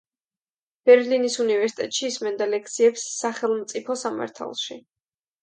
[0.89, 4.81] ბერლინის უნივერსიტეტში ისმენდა ლექციებს სახელმწიფო სამართალში.